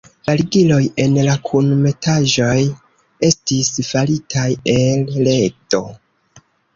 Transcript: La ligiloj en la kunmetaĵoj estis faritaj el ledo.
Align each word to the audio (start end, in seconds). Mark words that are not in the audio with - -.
La 0.27 0.33
ligiloj 0.39 0.77
en 1.01 1.17
la 1.25 1.33
kunmetaĵoj 1.49 2.55
estis 3.27 3.69
faritaj 3.89 4.47
el 4.73 5.13
ledo. 5.29 5.83